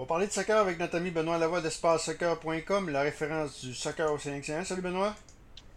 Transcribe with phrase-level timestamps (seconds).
[0.00, 4.18] va parler de soccer avec notre ami Benoît Lavoie d'EspaceSoccer.com, la référence du soccer au
[4.18, 4.64] Sénégal.
[4.64, 5.14] Salut Benoît.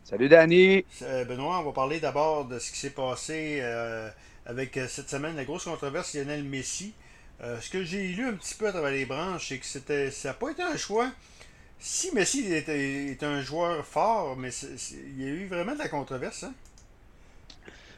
[0.06, 0.86] Salut Danny.
[1.02, 4.10] Euh, Benoît, on va parler d'abord de ce qui s'est passé euh,
[4.46, 6.94] avec euh, cette semaine, la grosse controverse Lionel Messi.
[7.42, 10.30] ce que j'ai lu un petit peu à travers les branches, c'est que c'était, ça
[10.30, 11.12] n'a pas été un choix.
[11.78, 14.52] Si Messi est, un joueur fort, mais
[14.94, 16.46] il y a eu vraiment de la controverse.
[16.46, 16.54] Hein?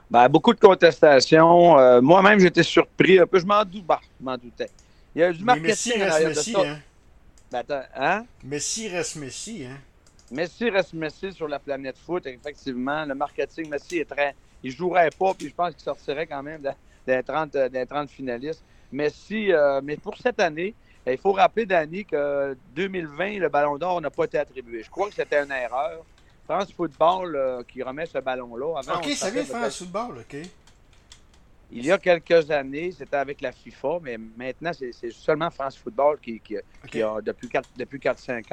[0.09, 2.01] Ben, beaucoup de contestations.
[2.01, 3.37] moi-même, j'étais surpris un peu.
[3.37, 4.71] Je m'en, bah, m'en doutais.
[5.16, 6.79] Il y a du marketing Messi reste Messi, hein?
[7.52, 7.63] Ben,
[7.95, 8.26] hein?
[8.44, 9.77] Messi reste Messi, hein?
[10.30, 13.05] Messi reste Messi sur la planète foot, effectivement.
[13.05, 14.36] Le marketing, Messi est très.
[14.62, 16.62] Il jouerait pas, puis je pense qu'il sortirait quand même
[17.08, 17.55] des 30,
[17.88, 18.63] 30 finalistes.
[18.91, 20.73] Messi, euh, mais pour cette année,
[21.08, 24.84] il faut rappeler, Danny, que 2020, le Ballon d'Or n'a pas été attribué.
[24.84, 26.03] Je crois que c'était une erreur.
[26.45, 28.81] France Football euh, qui remet ce ballon-là.
[28.95, 30.38] OK, ça vient France Football, OK.
[31.71, 36.19] Il y a quelques années, c'était avec la FIFA, mais maintenant, c'est seulement France Football
[36.19, 36.41] qui,
[37.01, 37.99] a, depuis 4-5 depuis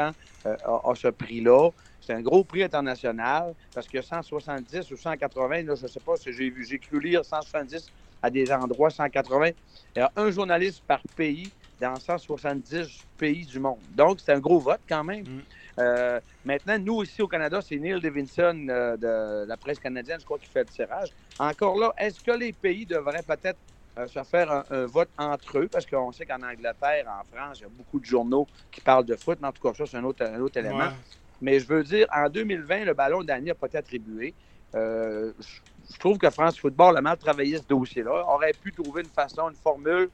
[0.01, 0.13] ans,
[0.47, 1.71] euh, a, ce prix-là.
[2.01, 5.89] C'est un gros prix international parce qu'il y a 170 ou 180, là, je ne
[5.89, 9.51] sais pas si j'ai vu, j'ai cru lire 170 à des endroits, 180.
[9.95, 13.83] Il y a un journaliste par pays dans 170 pays du monde.
[13.91, 15.25] Donc, c'est un gros vote quand même.
[15.27, 15.43] Mm.
[15.79, 20.25] Euh, maintenant, nous, ici au Canada, c'est Neil Davidson euh, de la presse canadienne, je
[20.25, 21.11] crois, qui fait le tirage.
[21.39, 23.59] Encore là, est-ce que les pays devraient peut-être
[23.99, 25.69] euh, se faire un, vote entre eux?
[25.69, 29.07] Parce qu'on sait qu'en Angleterre, en France, il y a beaucoup de journaux qui parlent
[29.07, 30.91] de foot, mais en tout cas, ça, c'est un autre, autre élément.
[31.41, 34.35] Mais je veux dire, en 2020, le ballon d'année n'a pas été attribué.
[34.73, 38.25] je trouve que France Football a mal travaillé ce dossier-là.
[38.29, 40.09] aurait pu trouver une façon, une formule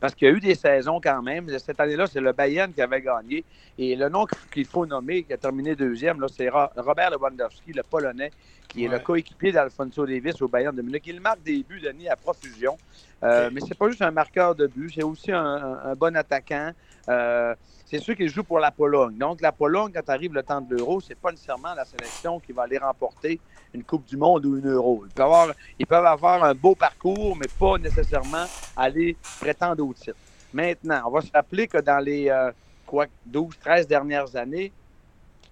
[0.00, 1.48] parce qu'il y a eu des saisons quand même.
[1.58, 3.44] Cette année-là, c'est le Bayern qui avait gagné.
[3.78, 8.30] Et le nom qu'il faut nommer, qui a terminé deuxième, c'est Robert Lewandowski, le Polonais,
[8.68, 11.04] qui est le coéquipier d'Alfonso Davis au Bayern de Munich.
[11.06, 12.76] Il marque des buts, Denis, à profusion.
[13.22, 16.72] Euh, mais c'est pas juste un marqueur de but, c'est aussi un, bon attaquant.
[17.08, 17.54] Euh,
[17.94, 19.16] c'est sûr qu'il joue pour la Pologne.
[19.16, 22.50] Donc, la Pologne, quand arrive le temps de l'Euro, c'est pas nécessairement la sélection qui
[22.50, 23.38] va aller remporter
[23.72, 25.04] une Coupe du Monde ou une Euro.
[25.06, 28.46] Ils peuvent avoir, ils peuvent avoir un beau parcours, mais pas nécessairement
[28.76, 30.16] aller prétendre au titre.
[30.52, 32.50] Maintenant, on va se rappeler que dans les euh,
[32.84, 34.72] quoi, 12, 13 dernières années,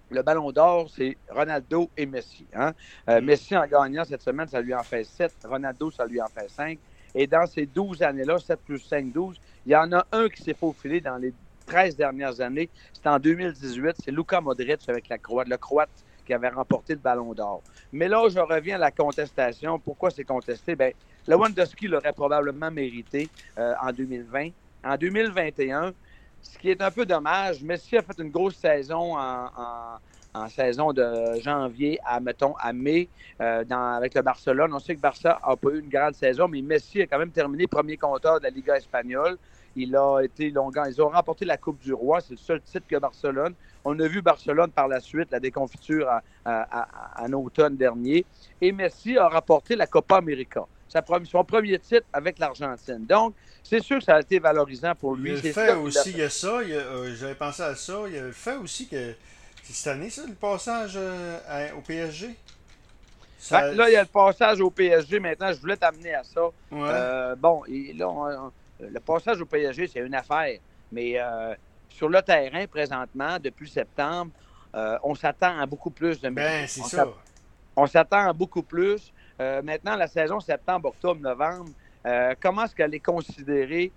[0.09, 2.45] le ballon d'or, c'est Ronaldo et Messi.
[2.53, 2.73] Hein?
[3.07, 3.25] Euh, mm.
[3.25, 5.33] Messi, en gagnant cette semaine, ça lui en fait 7.
[5.45, 6.77] Ronaldo, ça lui en fait 5.
[7.15, 10.43] Et dans ces 12 années-là, 7 plus 5, 12, il y en a un qui
[10.43, 11.33] s'est faufilé dans les
[11.65, 12.69] 13 dernières années.
[12.93, 13.95] C'était en 2018.
[14.03, 15.89] C'est Luka Modric avec la Croate, le Croate
[16.25, 17.61] qui avait remporté le Ballon d'Or.
[17.91, 19.79] Mais là, je reviens à la contestation.
[19.79, 20.75] Pourquoi c'est contesté?
[20.75, 20.91] Bien,
[21.27, 24.49] Lewandowski l'aurait probablement mérité euh, en 2020.
[24.85, 25.93] En 2021,
[26.41, 31.39] ce qui est un peu dommage, Messi a fait une grosse saison en, saison de
[31.39, 33.07] janvier à, mettons, à mai
[33.39, 34.73] euh, avec le Barcelone.
[34.73, 37.31] On sait que Barça n'a pas eu une grande saison, mais Messi a quand même
[37.31, 39.37] terminé premier compteur de la Liga espagnole.
[39.75, 40.85] Il a été longuement.
[40.85, 42.21] Ils ont remporté la Coupe du Roi.
[42.21, 43.53] C'est le seul titre que Barcelone.
[43.85, 46.09] On a vu Barcelone par la suite, la déconfiture
[46.45, 48.25] en automne dernier.
[48.61, 50.65] Et Messi a remporté la Copa América.
[51.25, 53.05] Son premier titre avec l'Argentine.
[53.05, 53.33] Donc,
[53.63, 55.31] c'est sûr que ça a été valorisant pour lui.
[55.31, 58.03] Il y a le fait aussi, il y a ça, euh, j'avais pensé à ça,
[58.07, 59.13] il y a le fait aussi que
[59.63, 62.35] c'est cette année, ça, le passage euh, au PSG.
[63.51, 65.19] Là, il y a le passage au PSG.
[65.19, 66.41] Maintenant, je voulais t'amener à ça.
[66.71, 68.51] Euh, bon, et là,
[68.91, 70.59] le passage au PSG, c'est une affaire.
[70.91, 71.53] Mais euh,
[71.89, 74.31] sur le terrain, présentement, depuis septembre,
[74.75, 77.07] euh, on s'attend à beaucoup plus de Ben, c'est ça.
[77.75, 79.11] On s'attend à beaucoup plus.
[79.39, 81.71] Euh, maintenant, la saison septembre, octobre, novembre,
[82.41, 83.91] comment est-ce qu'elle est considérée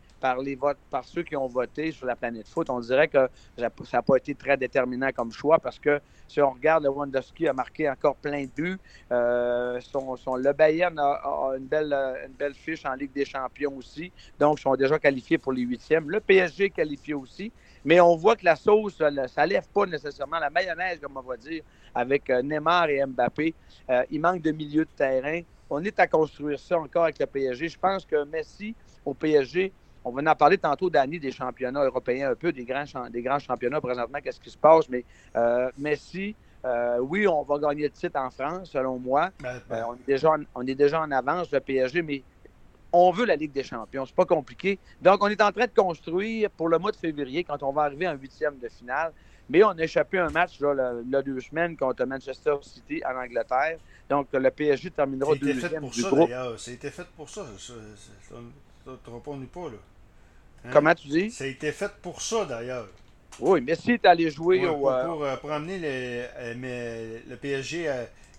[0.91, 2.70] par ceux qui ont voté sur la planète foot.
[2.70, 6.50] On dirait que ça n'a pas été très déterminant comme choix parce que si on
[6.50, 8.78] regarde, Lewandowski a marqué encore plein de buts.
[9.12, 11.92] Euh, son, le Bayern a, une, belle,
[12.26, 14.12] une belle fiche en Ligue des Champions aussi.
[14.38, 16.10] Donc, ils sont déjà qualifiés pour les huitièmes.
[16.10, 17.53] Le PSG est qualifié aussi.
[17.84, 21.20] Mais on voit que la sauce, ça ne lève pas nécessairement la mayonnaise, comme on
[21.22, 21.62] va dire,
[21.94, 23.54] avec euh, Neymar et Mbappé.
[23.91, 25.41] Euh, il manque de milieu de terrain.
[25.70, 27.69] On est à construire ça encore avec le PSG.
[27.69, 29.72] Je pense que Messi, au PSG,
[30.06, 33.41] on va en parler tantôt, Dani, des championnats européens, un peu, des grands, des grands
[33.41, 34.89] championnats présentement, qu'est-ce qui se passe.
[34.89, 35.04] Mais
[35.34, 39.30] euh, Messi, euh, oui, on va gagner le titre en France, selon moi.
[39.41, 39.77] Ben, ben.
[39.77, 42.22] Euh, on, est déjà en, on est déjà en avance, le PSG, mais
[42.92, 44.07] on veut la Ligue des champions.
[44.07, 44.78] C'est pas compliqué.
[45.03, 47.83] Donc, on est en train de construire pour le mois de février, quand on va
[47.83, 49.13] arriver en huitième de finale.
[49.51, 50.72] Mais on a échappé un match là,
[51.03, 53.78] le, deux semaines contre Manchester City en Angleterre.
[54.09, 56.30] Donc, le PSG terminera deuxième du ça, groupe.
[56.59, 57.45] C'était fait pour ça.
[57.59, 57.75] Ça
[58.86, 59.78] ne te pas, là.
[60.66, 60.71] Hein?
[60.72, 61.30] Comment tu dis?
[61.30, 62.89] Ça a été fait pour ça, d'ailleurs.
[63.39, 64.91] Oui, Messi est allé jouer au.
[64.91, 67.91] Euh, pour, pour, amener euh, le PSG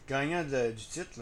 [0.07, 1.19] gagnant du titre.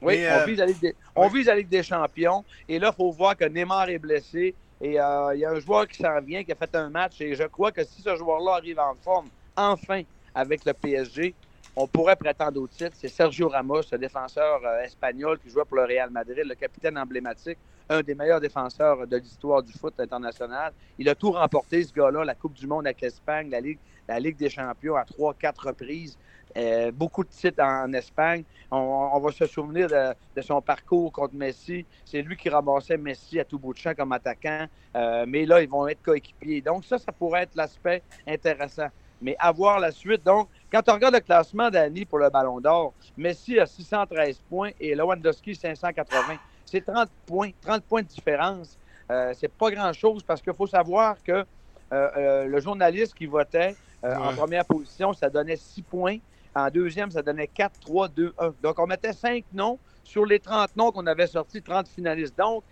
[0.00, 2.44] Oui, on, vise la Ligue des, on vise la Ligue des Champions.
[2.68, 4.54] Et là, il faut voir que Neymar est blessé.
[4.80, 7.20] Et euh, il y a un joueur qui s'en vient, qui a fait un match.
[7.20, 10.02] Et je crois que si ce joueur-là arrive en forme, enfin,
[10.34, 11.34] avec le PSG,
[11.74, 12.92] on pourrait prétendre au titre.
[12.94, 16.96] C'est Sergio Ramos, ce défenseur euh, espagnol qui jouait pour le Real Madrid, le capitaine
[16.96, 20.72] emblématique, un des meilleurs défenseurs de l'histoire du foot international.
[20.98, 24.20] Il a tout remporté, ce gars-là, la Coupe du Monde avec l'Espagne, la Ligue, la
[24.20, 26.18] Ligue des champions à trois, quatre reprises.
[26.56, 28.42] Euh, beaucoup de titres en, Espagne.
[28.70, 31.84] On, va se souvenir de, son parcours contre Messi.
[32.04, 34.66] C'est lui qui ramassait Messi à tout bout de champ comme attaquant.
[34.96, 36.60] Euh, mais là, ils vont être coéquipiers.
[36.60, 38.88] Donc ça, ça pourrait être l'aspect intéressant.
[39.20, 42.94] Mais avoir la suite, donc, quand on regarde le classement d'Annie pour le Ballon d'Or,
[43.16, 46.38] Messi a 613 points et Lewandowski 580.
[46.70, 48.78] C'est 30 points, 30 points de différence.
[49.10, 51.44] Euh, c'est pas grand-chose parce qu'il faut savoir que
[51.90, 56.18] le journaliste qui votait en première position, ça donnait 6 points.
[56.54, 58.54] En deuxième, ça donnait 4, 3, 2, 1.
[58.62, 62.36] Donc, on mettait 5 noms sur les 30 noms qu'on avait sortis, 30 finalistes.
[62.36, 62.64] Donc,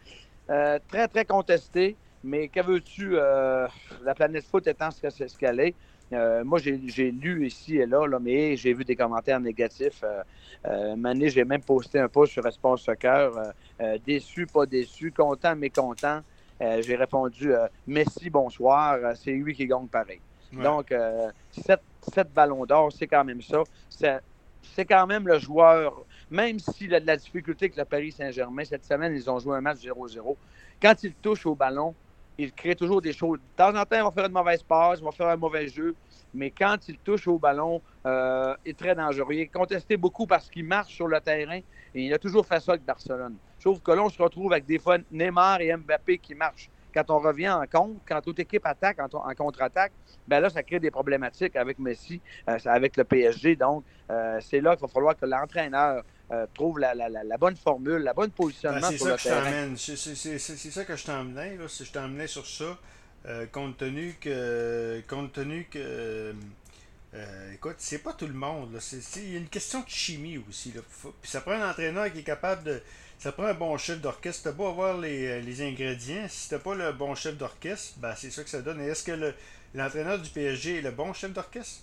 [0.50, 1.96] euh, très, très contesté.
[2.25, 3.69] Mais que veux-tu, euh,
[4.02, 5.75] la planète foot étant ce qu'elle est.
[6.12, 10.05] Euh, moi, j'ai lu ici et là, là mais j'ai vu des commentaires négatifs.
[10.64, 13.31] Euh, Mané, j'ai même posté un post sur Espace Soccer.
[14.05, 16.20] déçu, pas déçu, content, mécontent.
[16.61, 17.53] j'ai répondu
[17.87, 18.99] Messi, bonsoir.
[19.17, 20.20] C'est lui qui gagne pareil.
[20.53, 20.94] Donc,
[21.50, 21.82] cette
[22.12, 23.62] sept ballons d'or, c'est quand même ça.
[24.75, 28.64] C'est quand même le joueur, même s'il a de la difficulté avec le Paris Saint-Germain,
[28.64, 30.37] cette semaine, ils ont joué un match 0-0.
[30.81, 31.94] Quand il touche au ballon,
[32.38, 33.38] il crée toujours des choses.
[33.38, 35.69] De temps en temps, il va faire une mauvaise passe, il va faire un mauvais
[35.69, 35.94] jeu,
[36.35, 39.33] mais quand il touche au ballon, euh, il est très dangereux.
[39.33, 41.61] Il est contesté beaucoup parce qu'il marche sur le terrain
[41.94, 43.37] et il a toujours fait ça avec Barcelone.
[43.59, 46.71] Sauf que là, on se retrouve avec des fois Neymar et Mbappé qui marchent.
[46.94, 49.93] Quand on revient en contre, quand toute équipe attaque en, contre-attaque,
[50.27, 53.55] ben là, ça crée des problématiques avec Messi, euh, avec le PSG.
[53.56, 56.94] Donc, euh, c'est là qu'il va falloir que l'entraîneur euh, trouve la,
[57.38, 59.75] bonne formule, la bonne positionnement ben, sur le terrain.
[59.76, 61.58] C'est ça que je t'emmenais.
[61.69, 62.78] Je t'emmenais sur ça,
[63.52, 66.34] compte tenu que, compte tenu que
[67.55, 68.78] écoute, c'est pas tout le monde.
[69.17, 70.73] Il y a une question de chimie aussi.
[71.23, 72.82] Puis ça prend un entraîneur qui est capable de,
[73.19, 74.44] ça prend un bon chef d'orchestre.
[74.44, 78.14] T'as beau avoir les, euh, les ingrédients, si t'as pas le bon chef d'orchestre, ben
[78.14, 78.81] c'est ça que ça donne.
[78.81, 79.34] Est-ce que
[79.75, 81.82] l'entraîneur du PSG est le bon chef d'orchestre?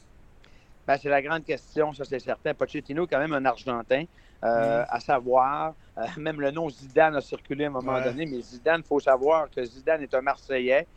[0.86, 2.54] Ben, c'est la grande question, ça c'est certain.
[2.54, 4.06] Pochettino, quand même un Argentin,
[4.44, 8.42] euh, à savoir, euh, même le nom Zidane a circulé à un moment donné, mais
[8.42, 10.88] Zidane, il faut savoir que Zidane est un Marseillais.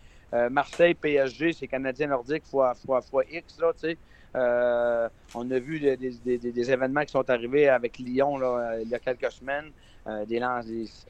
[0.51, 3.99] Marseille, PSG, c'est Canadien nordique fois, fois, fois X, là, tu sais.
[4.35, 8.95] on a vu des, des, des, événements qui sont arrivés avec Lyon là, il y
[8.95, 9.73] a quelques semaines.
[10.09, 10.67] Euh, des lances,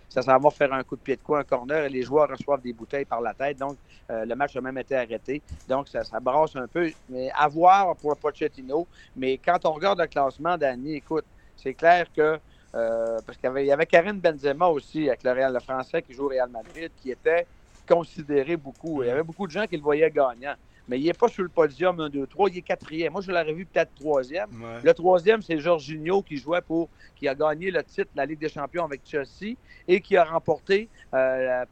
[0.09, 2.31] ça s'en va faire un coup de pied de quoi, un corner, et les joueurs
[2.31, 3.59] reçoivent des bouteilles par la tête.
[3.59, 3.77] Donc,
[4.11, 5.43] euh, le match a même été arrêté.
[5.69, 6.91] Donc, ça, ça brasse un peu.
[7.11, 8.87] Mais à voir pour Pochettino.
[9.15, 12.39] Mais quand on regarde le classement, Danny, écoute, c'est clair que.
[12.75, 16.25] Euh, parce qu'il y, avait Karim Benzema aussi, avec le Real le Français qui joue
[16.25, 17.47] au Real Madrid, qui était
[17.89, 19.03] considéré beaucoup.
[19.03, 20.57] Il y avait beaucoup de gens qui le voyaient gagnant
[20.89, 23.13] mais il n'est pas sur le podium 1, 2, 3, il est quatrième.
[23.13, 24.49] Moi, je l'aurais vu peut-être troisième.
[24.83, 28.39] Le troisième, c'est Jorginho qui jouait pour, qui a gagné le titre de la Ligue
[28.39, 29.57] des Champions avec Chelsea
[29.89, 31.65] et qui a remporté euh,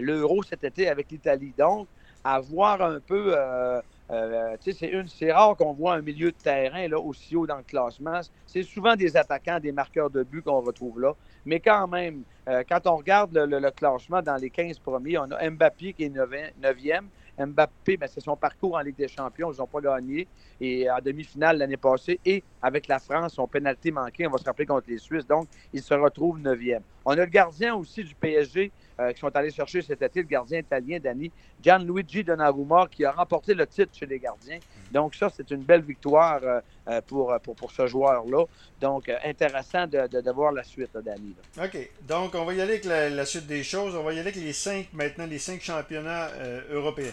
[0.00, 1.52] l'Euro cet été avec l'Italie.
[1.56, 1.86] Donc,
[2.24, 3.80] à voir un peu, euh,
[4.12, 8.20] euh, c'est rare qu'on voit un milieu de terrain là, aussi haut dans le classement.
[8.46, 11.14] C'est souvent des attaquants, des marqueurs de but qu'on retrouve là.
[11.44, 15.92] Mais quand même, quand on regarde le, classement dans les 15 premiers, on a Mbappé
[15.94, 17.04] qui est 9e,
[17.38, 19.52] Mbappé, ben, c'est son parcours en Ligue des Champions.
[19.52, 20.28] Ils n'ont pas gagné.
[20.60, 24.44] Et en demi-finale l'année passée, et avec la France, son pénalité manqué, on va se
[24.44, 25.26] rappeler contre les Suisses.
[25.26, 26.82] Donc, il se retrouve neuvième.
[27.04, 30.28] On a le gardien aussi du PSG euh, qui sont allés chercher cet été, le
[30.28, 31.30] gardien italien, Dani,
[31.62, 34.58] Gianluigi Donnarumma, qui a remporté le titre chez les gardiens.
[34.90, 38.44] Donc, ça, c'est une belle victoire euh, euh, pour, pour, ce joueur-là.
[38.80, 41.34] Donc, intéressant de, de, voir la suite, Dani.
[41.58, 41.90] OK.
[42.02, 43.94] Donc, on va y aller avec la, suite des choses.
[43.96, 46.28] On va y aller avec les cinq, maintenant, les cinq championnats
[46.70, 47.10] européens.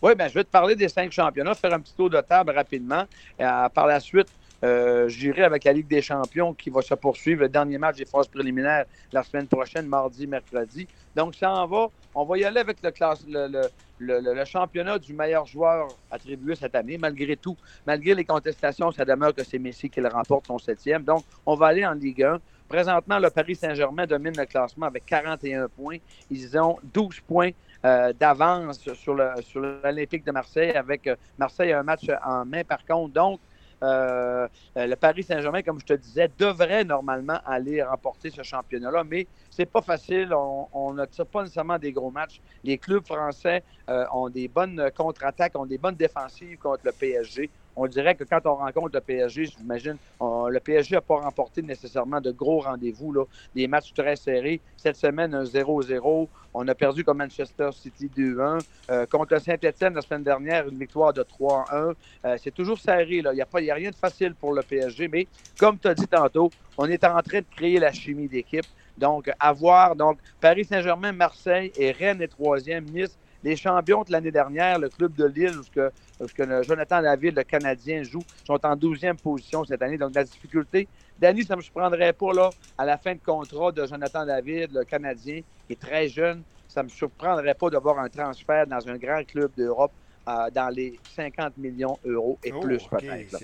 [0.00, 2.50] Oui, bien, je vais te parler des cinq championnats, faire un petit tour de table
[2.50, 3.04] rapidement.
[3.38, 4.28] par la suite,
[4.64, 7.42] euh, J'irai avec la Ligue des champions qui va se poursuivre.
[7.42, 10.86] Le dernier match des phases préliminaires la semaine prochaine, mardi, mercredi.
[11.16, 11.88] Donc, ça en va.
[12.14, 16.74] On va y aller avec le, classe, le, le, championnat du meilleur joueur attribué cette
[16.74, 16.98] année.
[16.98, 21.02] Malgré tout, malgré les contestations, ça demeure que c'est Messi qui le remporte son septième.
[21.02, 22.40] Donc, on va aller en Ligue 1.
[22.68, 25.98] Présentement, le Paris Saint-Germain domine le classement avec 41 points.
[26.30, 27.50] Ils ont 12 points
[27.84, 32.84] euh, d'avance sur l'Olympique de Marseille avec euh, Marseille a un match en main par
[32.86, 33.12] contre.
[33.12, 33.40] Donc,
[33.82, 39.66] le Paris Saint-Germain, comme je te disais, devrait normalement aller remporter ce championnat-là, mais c'est
[39.66, 40.32] pas facile.
[40.34, 42.40] On tire pas nécessairement des gros matchs.
[42.64, 47.50] Les clubs français euh, ont des bonnes contre-attaques, ont des bonnes défensives contre le PSG
[47.76, 52.20] on dirait que quand on rencontre le PSG, j'imagine, le PSG n'a pas remporté nécessairement
[52.20, 54.60] de gros rendez-vous, des matchs très serrés.
[54.76, 56.28] Cette semaine, un 0-0.
[56.54, 58.60] On a perdu comme Manchester City 2-1.
[58.90, 61.94] Euh, contre Saint-Etienne la semaine dernière, une victoire de 3-1.
[62.24, 63.06] Euh, c'est toujours serré.
[63.08, 65.08] Il n'y a, a rien de facile pour le PSG.
[65.08, 65.26] Mais
[65.58, 68.66] comme tu as dit tantôt, on est en train de créer la chimie d'équipe.
[68.98, 69.96] Donc, à voir.
[69.96, 72.84] Donc, Paris Saint-Germain, Marseille et Rennes est troisième.
[72.84, 77.42] Nice les champions de l'année dernière, le club de Lille, où, que, Jonathan David, le
[77.42, 79.98] Canadien, joue, sont en 12e position cette année.
[79.98, 80.88] Donc, la difficulté.
[81.18, 84.70] Danny, ça ne me surprendrait pas, là, à la fin de contrat de Jonathan David,
[84.72, 88.88] le Canadien, qui est très jeune, ça ne me surprendrait pas d'avoir un transfert dans
[88.88, 89.92] un grand club d'Europe
[90.28, 93.36] euh, dans les 50 millions d'euros et oh, plus, peut-être.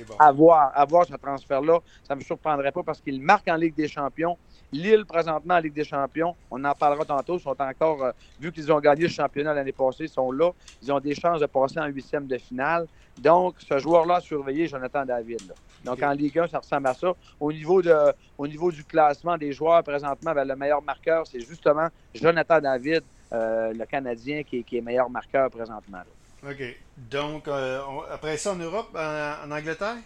[1.04, 4.38] Ce transfert-là, ça ne me surprendrait pas parce qu'il marque en Ligue des Champions.
[4.72, 8.70] Lille, présentement, en Ligue des Champions, on en parlera tantôt, sont encore, euh, vu qu'ils
[8.70, 10.50] ont gagné le championnat l'année passée, ils sont là.
[10.82, 12.87] Ils ont des chances de passer en huitième de finale.
[13.18, 15.54] Donc, ce joueur-là a surveillé Jonathan David.
[15.84, 17.14] Donc, en Ligue 1, ça ressemble à ça.
[17.40, 17.94] Au niveau, de,
[18.37, 23.02] au niveau du classement des joueurs, présentement, ben, le meilleur marqueur, c'est justement Jonathan David,
[23.32, 26.02] euh, le Canadien, qui, est meilleur marqueur présentement.
[26.44, 26.62] OK.
[27.10, 29.96] Donc, euh, après ça, en Europe, en Angleterre?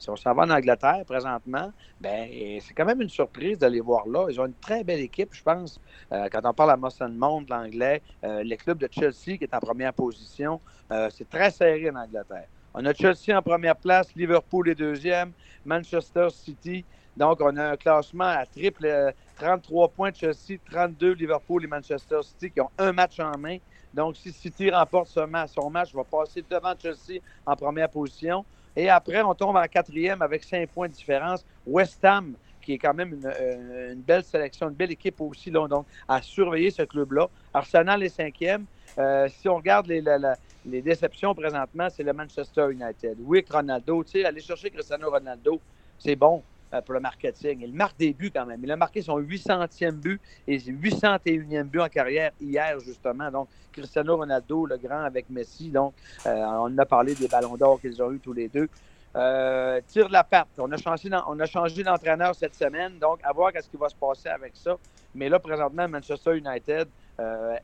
[0.00, 2.26] Si on s'en va en Angleterre présentement, ben
[2.62, 4.28] c'est quand même une surprise de les voir là.
[4.30, 5.78] Ils ont une très belle équipe, je pense.
[6.10, 9.60] Euh, quand on parle à Mosson Monde, l'anglais, euh, le de Chelsea qui est en
[9.60, 10.58] première position,
[10.90, 12.46] euh, c'est très serré en Angleterre.
[12.72, 15.32] On a Chelsea en première place, Liverpool est deuxième,
[15.66, 16.86] Manchester City.
[17.14, 22.20] Donc, on a un classement à triple, 33 points de Chelsea, 32 Liverpool et Manchester
[22.22, 23.58] City qui ont un match en main.
[23.92, 28.46] Donc, si City remporte son match, match va passer devant Chelsea en première position.
[28.76, 31.44] Et après, on tombe en quatrième avec cinq points de différence.
[31.66, 35.86] West Ham, qui est quand même une, euh, belle sélection, une belle équipe aussi, donc
[36.06, 37.28] à surveiller ce club-là.
[37.52, 38.66] Arsenal est cinquième.
[38.98, 43.16] Euh, si on regarde les, déceptions présentement, c'est le Manchester United.
[43.20, 45.60] Oui, Ronaldo, tu sais, aller chercher Cristiano Ronaldo,
[45.98, 46.42] c'est bon.
[46.72, 47.62] Euh, pour le marketing.
[47.62, 48.60] Il marque des buts quand même.
[48.62, 53.28] Il a marqué son 800e but et 801e but en carrière hier, justement.
[53.28, 55.68] Donc, Cristiano Ronaldo, le grand avec Messi.
[55.68, 55.94] Donc,
[56.26, 58.68] euh, on a parlé des ballons d'or qu'ils ont eu tous les deux.
[59.16, 60.46] Euh, tire de la patte.
[60.58, 61.10] On a changé,
[61.46, 64.76] changé d'entraîneur cette semaine, donc à voir ce qui va se passer avec ça.
[65.12, 66.86] Mais là, présentement, Manchester United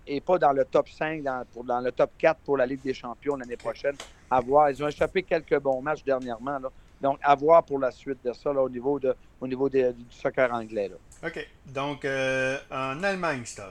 [0.08, 2.82] n'est pas dans le top 5, dans, pour, dans le top 4 pour la Ligue
[2.82, 3.94] des Champions l'année prochaine.
[4.28, 4.68] À voir.
[4.68, 6.58] Ils ont échappé quelques bons matchs dernièrement.
[6.58, 6.70] Là.
[7.00, 10.52] Donc, à voir pour la suite de ça au niveau, de, au niveau du soccer
[10.52, 10.90] anglais.
[11.24, 11.46] OK.
[11.66, 13.62] Donc, euh, en Allemagne, c'est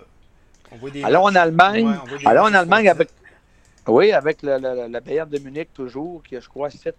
[0.71, 3.09] On voit des Alors, en Allemagne, alors en Allemagne avec,
[3.87, 6.95] oui, avec le, le, Bayern de Munich toujours, qui a, je crois, 7,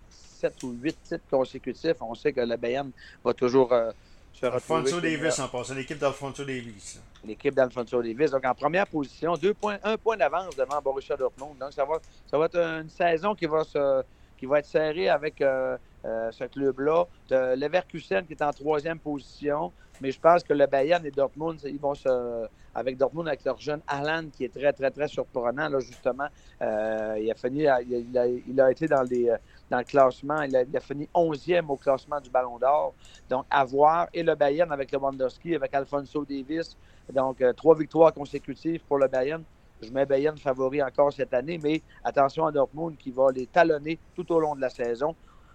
[0.64, 1.97] ou 8 titres consécutifs.
[2.00, 2.90] On sait que le Bayern
[3.25, 3.90] va toujours euh,
[4.33, 4.80] se retrouver.
[4.80, 7.00] Alfonso Davis en passant, l'équipe d'Alfonso Davis.
[7.25, 8.33] L'équipe d'Alfonso Davis.
[8.33, 11.56] Donc, en première position, deux points, un point d'avance devant Borussia Dortmund.
[11.59, 14.02] Donc, ça va, ça va être une saison qui va se
[14.37, 17.06] qui va être serrée avec euh, euh, ce club-là.
[17.30, 19.72] Leverkusen qui est en troisième position.
[20.00, 22.46] Mais je pense que le Bayern et Dortmund, ils vont se.
[22.75, 26.26] Avec Dortmund, avec leur jeune Alan, qui est très, très, très surprenant, là, justement.
[26.60, 29.32] Euh, il, a fini, il, a, été dans, les,
[29.70, 30.42] dans le classement.
[30.42, 32.92] Il a, fini 11e au classement du Ballon d'Or.
[33.30, 34.08] Donc, à voir.
[34.12, 36.76] Et le Bayern avec le Lewandowski, avec Alfonso Davis.
[37.12, 39.42] Donc, euh, trois victoires consécutives pour le Bayern.
[39.82, 43.98] Je mets Bayern favori encore cette année, mais attention à Dortmund qui va les talonner
[44.14, 45.14] tout au long de la saison.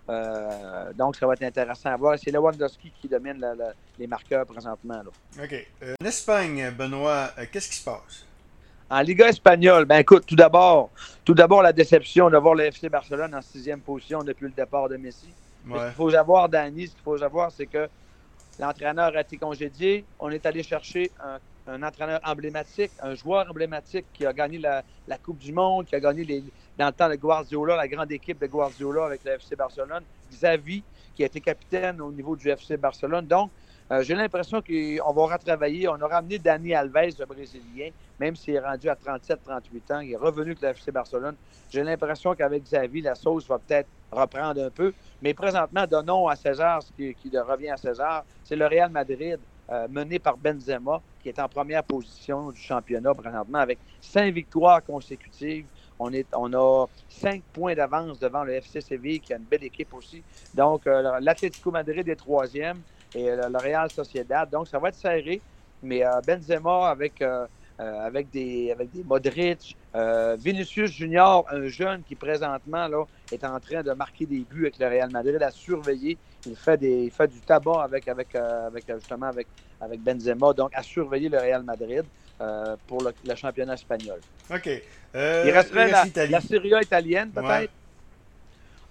[0.10, 2.18] Euh, donc, ça va être intéressant à voir.
[2.18, 3.44] C'est Lewandowski qui domine
[3.98, 5.02] les marqueurs présentement.
[5.42, 5.68] OK.
[5.84, 8.26] Euh, en Espagne, Benoît, euh, qu'est-ce qui se passe?
[8.90, 10.90] En Liga espagnole, ben écoute, tout d'abord,
[11.24, 14.90] tout d'abord la déception de voir le FC Barcelone en sixième position depuis le départ
[14.90, 15.30] de Messi.
[15.66, 17.88] Ce qu'il faut savoir, Dani, ce qu'il faut savoir, c'est que
[18.60, 20.04] l'entraîneur a été congédié.
[20.20, 21.38] On est allé chercher un
[21.68, 24.84] un entraîneur emblématique, un joueur emblématique qui a gagné la,
[25.24, 26.44] Coupe du Monde, qui a gagné les,
[26.78, 30.84] dans le temps de Guardiola, la grande équipe de Guardiola avec le FC Barcelone, Xavi,
[31.16, 33.28] qui a été capitaine au niveau du FC Barcelone.
[33.28, 33.52] Donc,
[33.92, 35.88] euh, j'ai l'impression qu'on va retravailler.
[35.90, 37.90] On a ramené Dani Alves, le Brésilien,
[38.20, 41.36] même s'il est rendu à 37-38 ans, il est revenu avec le FC Barcelone.
[41.70, 44.94] J'ai l'impression qu'avec Xavi, la sauce va peut-être reprendre un peu.
[45.22, 48.24] Mais présentement, donnons à César ce qui, qui revient à César.
[48.44, 49.40] C'est le Real Madrid.
[49.72, 54.84] Euh, mené par Benzema, qui est en première position du championnat présentement avec cinq victoires
[54.84, 55.66] consécutives.
[55.98, 59.64] On, est, on a cinq points d'avance devant le FC Séville, qui a une belle
[59.64, 60.22] équipe aussi.
[60.54, 62.82] Donc, euh, l'Atlético Madrid est troisième
[63.14, 64.50] et euh, le Real Sociedad.
[64.50, 65.42] Donc, ça va être serré.
[65.82, 67.24] Mais Benzema avec
[67.82, 69.76] euh, avec, des, avec des Modric.
[69.96, 74.62] Euh, Vinicius Junior, un jeune qui présentement là, est en train de marquer des buts
[74.62, 76.20] avec le Real Madrid, à surveiller.
[76.46, 79.48] Il fait, des, fait du tabac avec, avec, euh, avec justement avec,
[79.80, 80.54] avec Benzema.
[80.54, 82.04] Donc, à surveiller le Real Madrid
[82.88, 84.20] pour le, championnat espagnol.
[84.50, 84.66] OK.
[84.66, 87.72] il resterait la, la, Serie A italienne, peut-être?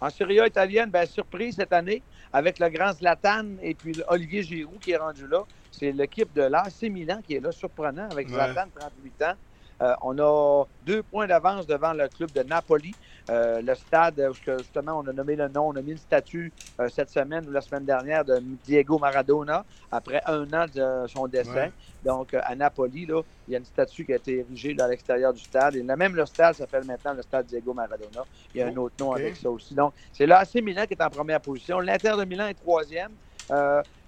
[0.00, 2.02] En Serie A italienne, bien, surprise cette année
[2.32, 5.44] avec le grand Zlatan et puis Olivier Giroud qui est rendu là.
[5.70, 9.34] C'est l'équipe de l'AC Milan qui est là, surprenant, avec Zlatan, 38 ans.
[9.82, 12.94] Euh, on a deux points d'avance devant le club de Napoli.
[13.30, 16.52] Euh, le stade, où justement, on a nommé le nom, on a mis une statue
[16.80, 21.26] euh, cette semaine ou la semaine dernière de Diego Maradona après un an de son
[21.28, 21.72] décès.
[22.04, 25.32] Donc, à Napoli, là, il y a une statue qui a été érigée à l'extérieur
[25.32, 25.76] du stade.
[25.76, 28.24] Et même le stade s'appelle maintenant le stade Diego Maradona.
[28.54, 29.74] Il y a un oh, autre nom avec ça aussi.
[29.74, 31.80] Donc, c'est l'AC Milan qui est en première position.
[31.80, 33.10] L'Inter de Milan est troisième.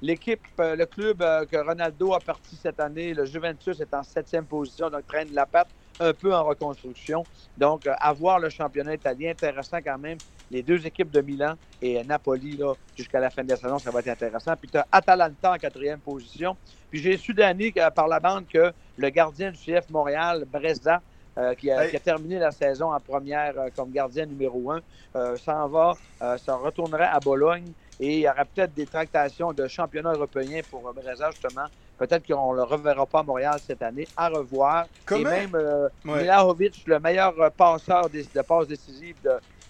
[0.00, 4.90] L'équipe, le club que Ronaldo a parti cette année, le Juventus, est en septième position,
[4.90, 5.68] donc traîne la patte
[6.00, 7.22] un peu en reconstruction.
[7.56, 10.18] Donc, avoir le championnat italien, intéressant quand même.
[10.50, 12.60] Les deux équipes de Milan et Napoli,
[12.94, 14.54] jusqu'à la fin de la saison, ça va être intéressant.
[14.56, 16.56] Puis tu as Atalanta en quatrième position.
[16.90, 21.00] Puis j'ai su, Danny, par la bande, que le gardien du CF Montréal, Breza,
[21.38, 24.82] euh, qui, a, terminé la saison en première euh, comme gardien numéro un,
[25.16, 27.72] euh, s'en va, ça retournerait à Bologne
[28.02, 31.66] et il y aura peut-être des tractations de championnat européen pour Breza, justement,
[31.98, 34.08] Peut-être qu'on ne le reverra pas à Montréal cette année.
[34.16, 34.86] À revoir.
[35.12, 39.14] Et même euh, le meilleur euh, passeur de, de passes décisives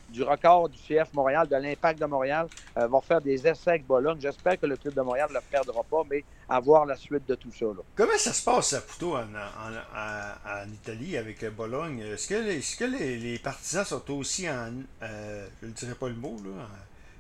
[0.09, 2.47] du record du CF Montréal, de l'Impact de Montréal,
[2.79, 4.17] euh, va faire des essais avec Bologne.
[4.19, 7.29] J'espère que le club de Montréal ne le perdra pas, mais à voir la suite
[7.29, 7.67] de tout ça.
[7.95, 12.01] Comment ça se passe à Puto en, Italie avec Bologne?
[12.01, 14.73] Est-ce que, les, partisans sont aussi en.
[15.03, 16.67] je ne dirais pas le mot, là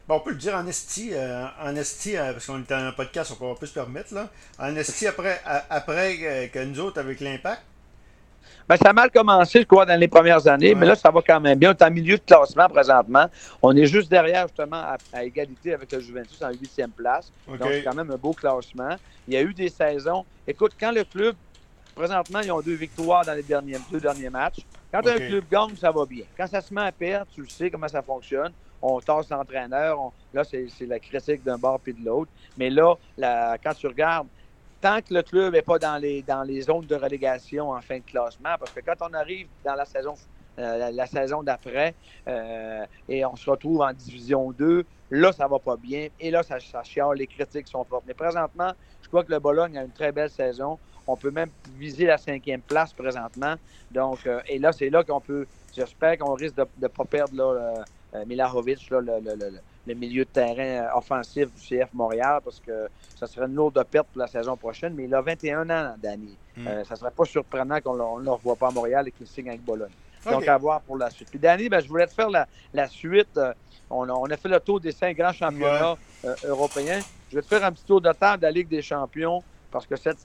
[0.08, 3.32] on peut le dire en esti, euh, en esti euh, parce qu'on est en podcast,
[3.40, 4.28] on peut se permettre, là.
[4.58, 5.40] En esti après,
[5.70, 7.62] après euh, que nous autres avec l'impact.
[8.68, 11.20] Ben, ça a mal commencé, je crois, dans les premières années, mais là, ça va
[11.26, 11.70] quand même bien.
[11.70, 13.26] On est en milieu de classement présentement.
[13.60, 14.82] On est juste derrière, justement,
[15.12, 17.32] à, égalité avec le Juventus en huitième place.
[17.46, 18.96] Donc, c'est quand même un beau classement.
[19.26, 20.24] Il y a eu des saisons.
[20.46, 21.34] Écoute, quand le club,
[21.94, 24.60] présentement, ils ont deux victoires dans les derniers, deux derniers matchs.
[24.92, 26.24] Quand un club gagne, ça va bien.
[26.36, 28.52] Quand ça se met à perdre, tu le sais comment ça fonctionne
[28.82, 30.12] on tasse l'entraîneur.
[30.34, 32.30] Là, c'est la critique d'un bord puis de l'autre.
[32.58, 32.96] Mais là,
[33.62, 34.26] quand tu regardes,
[34.82, 37.98] tant que le club n'est pas dans les, dans les zones de relégation en fin
[37.98, 40.14] de classement, parce que quand on arrive dans la saison,
[40.58, 41.94] euh, la, saison d'après
[42.28, 46.08] euh, et on se retrouve en division 2, là, ça va pas bien.
[46.18, 46.82] Et là, ça, ça
[47.14, 48.04] les critiques sont fortes.
[48.06, 50.78] Mais présentement, je crois que le Bologne a une très belle saison.
[51.06, 53.54] On peut même viser la cinquième place présentement.
[53.92, 57.36] Donc, euh, et là, c'est là qu'on peut, j'espère qu'on risque de ne pas perdre
[57.36, 63.26] là, euh, Milarovic, le, milieu de terrain euh, offensif du CF Montréal, parce que ça
[63.26, 64.94] serait une lourde perte pour la saison prochaine.
[64.94, 66.36] Mais il a 21 ans, Danny.
[66.58, 69.26] Euh, ça ne serait pas surprenant qu'on ne le revoie pas à Montréal et qu'il
[69.26, 69.92] signe avec Bologne.
[70.24, 71.28] Donc, à voir pour la suite.
[71.30, 73.40] Puis, Danny, ben, je voulais te faire la, suite.
[73.90, 75.96] On a, fait le tour des cinq grands championnats
[76.44, 77.00] européens.
[77.30, 79.86] Je vais te faire un petit tour de table de la Ligue des champions parce
[79.86, 80.18] que cette,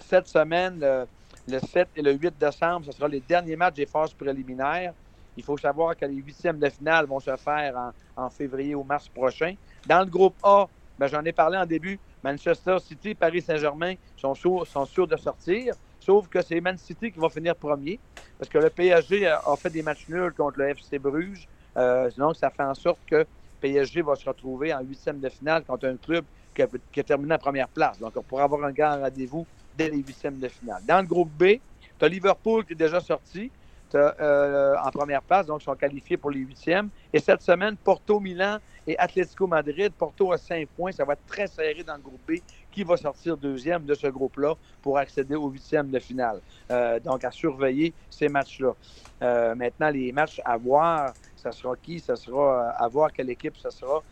[0.00, 1.06] cette semaine,
[1.48, 4.92] le 7 et le 8 décembre, ce sera les derniers matchs des phases préliminaires.
[5.36, 9.08] Il faut savoir que les huitièmes de finale vont se faire en, février ou mars
[9.08, 9.54] prochain.
[9.86, 10.66] Dans le groupe A,
[10.98, 15.74] ben, j'en ai parlé en début, Manchester City, Paris Saint-Germain sont sûrs, de sortir.
[15.98, 17.98] Sauf que c'est Man City qui va finir premier.
[18.38, 21.48] Parce que le PSG a, fait des matchs nuls contre le FC Bruges.
[21.76, 23.26] Euh, donc, ça fait en sorte que
[23.60, 27.38] PSG va se retrouver en huitième de finale contre un club qui a, terminé en
[27.38, 27.98] première place.
[27.98, 30.82] Donc, on pourra avoir un grand rendez-vous dès les huitièmes de finale.
[30.86, 31.60] Dans le groupe B,
[31.98, 33.50] tu Liverpool qui est déjà sorti.
[33.94, 36.88] Euh, en première place, donc ils sont qualifiés pour les huitièmes.
[37.12, 39.92] Et cette semaine, Porto, Milan et Atlético Madrid.
[39.96, 40.92] Porto a cinq points.
[40.92, 42.34] Ça va être très serré dans le groupe B.
[42.70, 46.40] Qui va sortir deuxième de ce groupe-là pour accéder aux huitièmes de finale?
[46.70, 48.74] Euh, donc, à surveiller ces matchs-là.
[49.22, 52.00] Euh, maintenant, les matchs à voir, ça sera qui?
[52.00, 54.02] Ça sera à voir quelle équipe ça sera.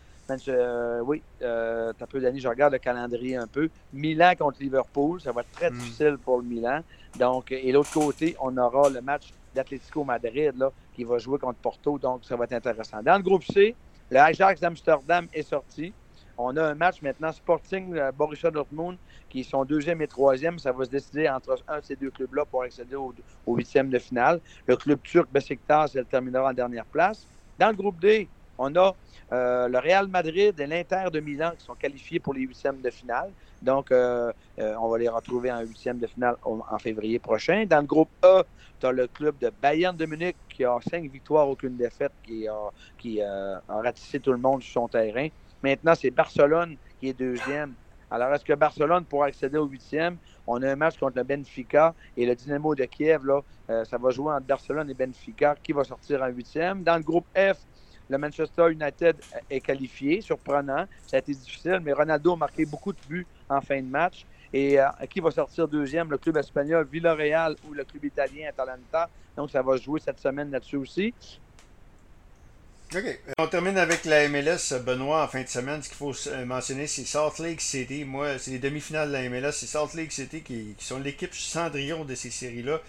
[1.03, 3.69] oui, euh, as peu d'années, je regarde le calendrier un peu.
[3.91, 5.77] Milan contre Liverpool, ça va être très hmm.
[5.77, 6.81] difficile pour le Milan.
[7.17, 11.59] Donc, et l'autre côté, on aura le match d'Atlético Madrid là, qui va jouer contre
[11.59, 13.01] Porto, donc ça va être intéressant.
[13.01, 13.75] Dans le groupe C,
[14.09, 15.93] le Ajax d'Amsterdam est sorti.
[16.37, 18.97] On a un match maintenant Sporting euh, Borussia Dortmund
[19.29, 20.57] qui sont deuxième et troisième.
[20.59, 23.13] Ça va se décider entre un de ces deux clubs-là pour accéder au,
[23.47, 24.41] huitième de finale.
[24.65, 27.27] Le club turc Besiktas, elle terminera en dernière place.
[27.59, 28.27] Dans le groupe D,
[28.61, 28.95] on a
[29.33, 32.89] euh, le Real Madrid et l'Inter de Milan qui sont qualifiés pour les huitièmes de
[32.89, 33.31] finale.
[33.61, 37.65] Donc, euh, euh, on va les retrouver en huitième de finale en février prochain.
[37.67, 38.43] Dans le groupe A,
[38.79, 42.47] tu as le club de Bayern de Munich qui a cinq victoires, aucune défaite, qui
[42.47, 45.27] a, qui, a ratissé tout le monde sur son terrain.
[45.63, 47.73] Maintenant, c'est Barcelone qui est deuxième.
[48.09, 50.17] Alors, est-ce que Barcelone pourra accéder au huitième?
[50.45, 53.25] On a un match contre le Benfica et le Dynamo de Kiev.
[53.25, 53.41] Là,
[53.85, 55.55] ça va jouer entre Barcelone et Benfica.
[55.63, 56.83] Qui va sortir en huitième?
[56.83, 57.59] Dans le groupe F,
[58.11, 59.15] le Manchester United
[59.49, 60.85] est qualifié, surprenant.
[61.07, 64.25] Ça a été difficile, mais Ronaldo a marqué beaucoup de buts en fin de match.
[64.53, 64.77] Et
[65.09, 69.09] qui va sortir deuxième, le club espagnol Villarreal ou le club italien Atalanta.
[69.37, 71.13] Donc, ça va jouer cette semaine là-dessus aussi.
[72.93, 73.19] OK.
[73.39, 75.81] On termine avec la MLS, Benoît, en fin de semaine.
[75.81, 76.13] Ce qu'il faut
[76.45, 78.03] mentionner, c'est Salt Lake City.
[78.03, 79.53] Moi, c'est les demi-finales de la MLS.
[79.53, 82.81] C'est Salt Lake City qui, sont l'équipe cendrillon de ces séries-là.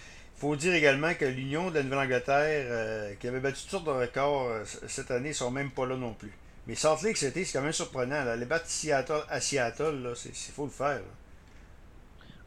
[0.43, 3.87] Il faut dire également que l'Union de la Nouvelle-Angleterre, euh, qui avait battu toutes sortes
[3.87, 6.33] de records euh, cette année, sont même pas là non plus.
[6.67, 8.25] Mais Salt Lake City, c'est quand même surprenant.
[8.25, 8.35] Là.
[8.35, 11.01] Les battre Seattle, à Seattle, il faut le faire.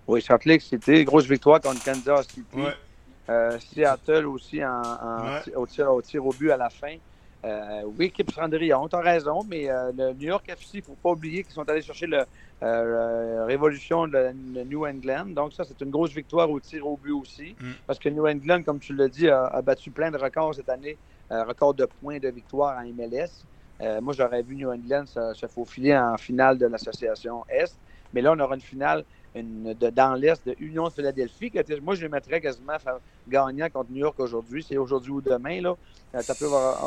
[0.08, 2.66] Oui, Salt Lake City, grosse victoire contre Kansas City.
[3.30, 4.82] Euh, Seattle aussi en,
[5.56, 6.98] au, tir, au tir au but à la fin.
[7.46, 10.84] Euh, oui, équipe Cendrillon, tu as raison, mais euh, le New York FC, il ne
[10.84, 12.24] faut pas oublier qu'ils sont allés chercher le,
[12.64, 14.32] euh, Révolution de,
[14.64, 15.28] New England.
[15.28, 17.56] Donc, ça, c'est une grosse victoire au tir au but aussi.
[17.60, 17.72] Mm.
[17.86, 20.98] Parce que New England, comme tu l'as dit, a, battu plein de records cette année,
[21.30, 23.46] record de points de victoire en MLS.
[24.02, 27.78] moi, j'aurais vu New England se, faufiler en finale de l'association Est.
[28.14, 29.04] Mais là, on aura une finale
[29.44, 31.52] de, dans l'Est de Union de Philadelphie.
[31.52, 32.78] Que, moi, je les mettrais quasiment
[33.28, 34.66] gagnant contre New York aujourd'hui.
[34.68, 35.62] C'est aujourd'hui ou demain.
[35.62, 35.76] Là.
[36.16, 36.22] Euh,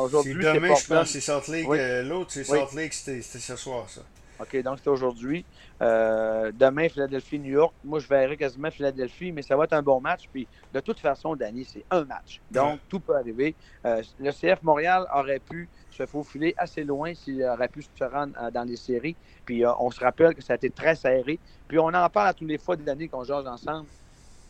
[0.01, 1.09] aujourd'hui, c'est demain, je pense.
[1.09, 1.67] C'est Salt Lake.
[1.69, 2.93] Euh, l'autre, c'est Salt Lake.
[2.93, 4.01] C'était ce soir, ça.
[4.41, 5.45] OK, donc c'est aujourd'hui.
[5.81, 7.73] Euh, demain, Philadelphie-New York.
[7.83, 10.29] Moi, je verrai quasiment Philadelphie, mais ça va être un bon match.
[10.31, 12.41] Puis, de toute façon, Danny, c'est un match.
[12.49, 13.53] Donc, tout peut arriver.
[13.83, 15.67] le CF Montréal aurait pu
[15.99, 19.15] se faufiler assez loin s'il aurait pu se rendre dans les séries.
[19.45, 21.39] Puis, on se rappelle que ça a été très serré.
[21.67, 23.87] Puis, on en parle à tous les fois de l'année qu'on joue ensemble.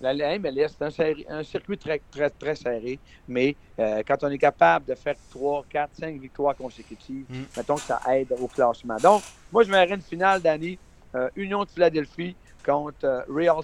[0.02, 4.86] La MLS, c'est un, circuit très, très, très serré, mais euh, quand on est capable
[4.86, 7.44] de faire 3, 4, 5 victoires consécutives, mm.
[7.58, 8.96] mettons que ça aide au classement.
[8.96, 10.80] Donc, moi, je verrais une finale d'année
[11.16, 12.36] euh, Union de Philadelphie
[12.66, 13.62] contre euh, Real,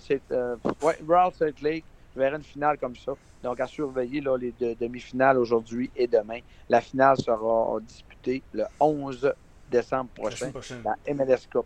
[1.31, 1.85] Salt, Lake.
[2.15, 3.13] Verrais une finale comme ça.
[3.43, 6.39] Donc, à surveiller là, les demi-finales aujourd'hui et demain.
[6.69, 9.33] La finale sera disputée le 11
[9.69, 10.51] décembre prochain,
[10.83, 11.65] la MLS Cup.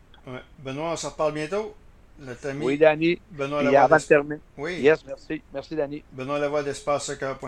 [0.60, 1.76] Benoît, on se reparle bientôt.
[2.62, 3.20] Oui, Danny.
[3.32, 3.80] Benoît Lavoie.
[3.80, 4.40] avant de terminer.
[4.58, 4.82] Oui.
[4.82, 5.42] Yes, merci.
[5.54, 6.04] Merci, Danny.
[6.12, 7.48] Benoît Lavoie d'EspaceSoccer.com.